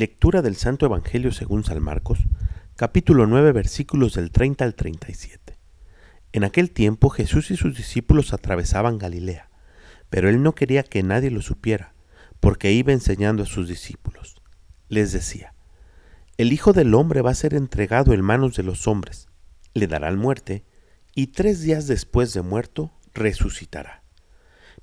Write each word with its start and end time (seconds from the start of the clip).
Lectura 0.00 0.40
del 0.40 0.56
Santo 0.56 0.86
Evangelio 0.86 1.30
según 1.30 1.62
San 1.62 1.82
Marcos, 1.82 2.20
capítulo 2.74 3.26
9, 3.26 3.52
versículos 3.52 4.14
del 4.14 4.30
30 4.30 4.64
al 4.64 4.74
37. 4.74 5.58
En 6.32 6.42
aquel 6.42 6.70
tiempo 6.70 7.10
Jesús 7.10 7.50
y 7.50 7.56
sus 7.58 7.76
discípulos 7.76 8.32
atravesaban 8.32 8.96
Galilea, 8.96 9.50
pero 10.08 10.30
él 10.30 10.42
no 10.42 10.54
quería 10.54 10.84
que 10.84 11.02
nadie 11.02 11.30
lo 11.30 11.42
supiera, 11.42 11.92
porque 12.40 12.72
iba 12.72 12.94
enseñando 12.94 13.42
a 13.42 13.46
sus 13.46 13.68
discípulos. 13.68 14.40
Les 14.88 15.12
decía, 15.12 15.52
El 16.38 16.54
Hijo 16.54 16.72
del 16.72 16.94
Hombre 16.94 17.20
va 17.20 17.32
a 17.32 17.34
ser 17.34 17.52
entregado 17.52 18.14
en 18.14 18.22
manos 18.22 18.56
de 18.56 18.62
los 18.62 18.88
hombres, 18.88 19.28
le 19.74 19.86
darán 19.86 20.16
muerte, 20.16 20.64
y 21.14 21.26
tres 21.26 21.60
días 21.60 21.86
después 21.88 22.32
de 22.32 22.40
muerto 22.40 22.90
resucitará. 23.12 24.02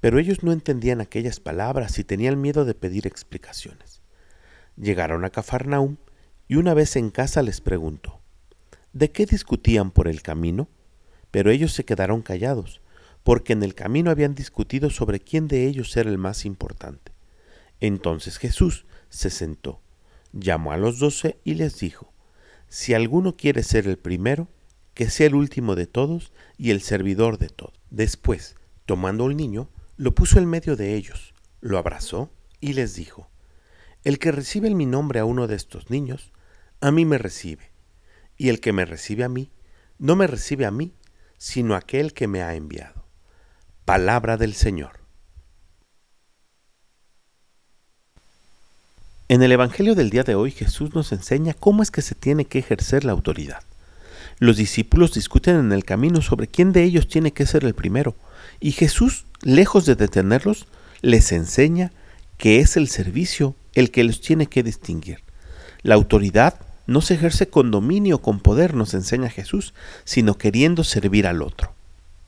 Pero 0.00 0.18
ellos 0.18 0.42
no 0.42 0.52
entendían 0.52 1.02
aquellas 1.02 1.38
palabras 1.38 1.98
y 1.98 2.04
tenían 2.04 2.40
miedo 2.40 2.64
de 2.64 2.72
pedir 2.72 3.06
explicaciones. 3.06 4.01
Llegaron 4.76 5.24
a 5.24 5.30
Cafarnaum 5.30 5.96
y 6.48 6.56
una 6.56 6.74
vez 6.74 6.96
en 6.96 7.10
casa 7.10 7.42
les 7.42 7.60
preguntó, 7.60 8.20
¿de 8.92 9.10
qué 9.10 9.26
discutían 9.26 9.90
por 9.90 10.08
el 10.08 10.22
camino? 10.22 10.68
Pero 11.30 11.50
ellos 11.50 11.72
se 11.72 11.84
quedaron 11.84 12.22
callados, 12.22 12.80
porque 13.22 13.52
en 13.52 13.62
el 13.62 13.74
camino 13.74 14.10
habían 14.10 14.34
discutido 14.34 14.90
sobre 14.90 15.20
quién 15.20 15.48
de 15.48 15.66
ellos 15.66 15.96
era 15.96 16.10
el 16.10 16.18
más 16.18 16.44
importante. 16.44 17.12
Entonces 17.80 18.38
Jesús 18.38 18.86
se 19.08 19.30
sentó, 19.30 19.80
llamó 20.32 20.72
a 20.72 20.76
los 20.76 20.98
doce 20.98 21.40
y 21.44 21.54
les 21.54 21.78
dijo, 21.78 22.12
Si 22.68 22.94
alguno 22.94 23.36
quiere 23.36 23.62
ser 23.62 23.86
el 23.86 23.98
primero, 23.98 24.48
que 24.94 25.10
sea 25.10 25.26
el 25.26 25.34
último 25.34 25.74
de 25.74 25.86
todos 25.86 26.32
y 26.58 26.70
el 26.70 26.82
servidor 26.82 27.38
de 27.38 27.48
todos. 27.48 27.74
Después, 27.90 28.56
tomando 28.86 29.26
al 29.26 29.36
niño, 29.36 29.68
lo 29.96 30.14
puso 30.14 30.38
en 30.38 30.46
medio 30.46 30.76
de 30.76 30.94
ellos, 30.94 31.34
lo 31.60 31.78
abrazó 31.78 32.30
y 32.60 32.74
les 32.74 32.94
dijo, 32.94 33.28
el 34.04 34.18
que 34.18 34.32
recibe 34.32 34.68
en 34.68 34.76
mi 34.76 34.86
nombre 34.86 35.20
a 35.20 35.24
uno 35.24 35.46
de 35.46 35.54
estos 35.54 35.90
niños, 35.90 36.32
a 36.80 36.90
mí 36.90 37.04
me 37.04 37.18
recibe, 37.18 37.70
y 38.36 38.48
el 38.48 38.60
que 38.60 38.72
me 38.72 38.84
recibe 38.84 39.24
a 39.24 39.28
mí, 39.28 39.50
no 39.98 40.16
me 40.16 40.26
recibe 40.26 40.66
a 40.66 40.70
mí, 40.70 40.92
sino 41.38 41.74
aquel 41.74 42.12
que 42.12 42.26
me 42.26 42.42
ha 42.42 42.54
enviado. 42.54 43.04
Palabra 43.84 44.36
del 44.36 44.54
Señor. 44.54 45.00
En 49.28 49.42
el 49.42 49.52
Evangelio 49.52 49.94
del 49.94 50.10
día 50.10 50.24
de 50.24 50.34
hoy 50.34 50.50
Jesús 50.50 50.94
nos 50.94 51.12
enseña 51.12 51.54
cómo 51.54 51.82
es 51.82 51.90
que 51.90 52.02
se 52.02 52.14
tiene 52.14 52.44
que 52.44 52.58
ejercer 52.58 53.04
la 53.04 53.12
autoridad. 53.12 53.62
Los 54.38 54.56
discípulos 54.56 55.14
discuten 55.14 55.56
en 55.56 55.72
el 55.72 55.84
camino 55.84 56.20
sobre 56.20 56.48
quién 56.48 56.72
de 56.72 56.82
ellos 56.82 57.06
tiene 57.08 57.32
que 57.32 57.46
ser 57.46 57.64
el 57.64 57.74
primero, 57.74 58.16
y 58.60 58.72
Jesús, 58.72 59.24
lejos 59.40 59.86
de 59.86 59.94
detenerlos, 59.94 60.66
les 61.00 61.32
enseña 61.32 61.92
que 62.36 62.60
es 62.60 62.76
el 62.76 62.88
servicio 62.88 63.54
el 63.74 63.90
que 63.90 64.04
los 64.04 64.20
tiene 64.20 64.46
que 64.46 64.62
distinguir. 64.62 65.20
La 65.82 65.94
autoridad 65.94 66.60
no 66.86 67.00
se 67.00 67.14
ejerce 67.14 67.48
con 67.48 67.70
dominio 67.70 68.16
o 68.16 68.22
con 68.22 68.40
poder, 68.40 68.74
nos 68.74 68.94
enseña 68.94 69.30
Jesús, 69.30 69.74
sino 70.04 70.36
queriendo 70.36 70.84
servir 70.84 71.26
al 71.26 71.42
otro. 71.42 71.72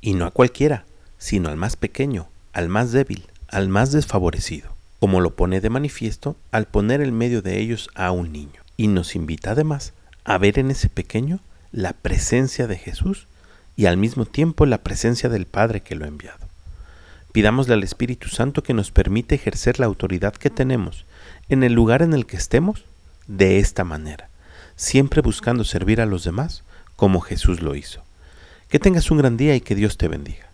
Y 0.01 0.15
no 0.15 0.27
a 0.27 0.31
cualquiera, 0.31 0.85
sino 1.19 1.49
al 1.49 1.57
más 1.57 1.77
pequeño, 1.77 2.29
al 2.53 2.69
más 2.69 2.93
débil, 2.93 3.27
al 3.49 3.69
más 3.69 3.93
desfavorecido, 3.93 4.71
como 5.01 5.21
lo 5.21 5.35
pone 5.35 5.61
de 5.61 5.71
manifiesto 5.71 6.37
al 6.51 6.67
poner 6.67 7.01
en 7.01 7.17
medio 7.17 7.43
de 7.43 7.61
ellos 7.61 7.89
a 7.95 8.11
un 8.11 8.33
niño. 8.33 8.63
Y 8.77 8.89
nos 8.89 9.15
invita 9.15 9.53
además 9.53 9.93
a 10.25 10.39
ver 10.39 10.59
en 10.59 10.71
ese 10.71 10.89
pequeño 10.89 11.41
la 11.73 11.93
presencia 11.93 12.67
de 12.67 12.77
Jesús 12.77 13.27
y 13.77 13.87
al 13.87 13.97
mismo 13.97 14.25
tiempo 14.25 14.67
la 14.67 14.79
presencia 14.79 15.29
del 15.29 15.47
Padre 15.47 15.81
que 15.83 15.95
lo 15.95 16.05
ha 16.05 16.09
enviado. 16.09 16.47
Pidámosle 17.35 17.75
al 17.75 17.83
Espíritu 17.83 18.29
Santo 18.29 18.63
que 18.63 18.75
nos 18.75 18.93
permite 18.93 19.35
ejercer 19.35 19.81
la 19.81 19.87
autoridad 19.87 20.35
que 20.35 20.51
tenemos 20.51 21.05
en 21.49 21.65
el 21.65 21.73
lugar 21.73 22.01
en 22.01 22.15
el 22.15 22.27
que 22.27 22.37
estemos 22.37 22.85
de 23.27 23.59
esta 23.59 23.83
manera, 23.83 24.29
siempre 24.77 25.21
buscando 25.21 25.65
servir 25.65 26.01
a 26.01 26.07
los 26.07 26.23
demás 26.23 26.63
como 26.95 27.21
Jesús 27.21 27.61
lo 27.61 27.75
hizo. 27.75 28.05
Que 28.69 28.79
tengas 28.79 29.11
un 29.11 29.19
gran 29.19 29.37
día 29.37 29.57
y 29.57 29.61
que 29.61 29.75
Dios 29.75 29.99
te 29.99 30.07
bendiga. 30.07 30.49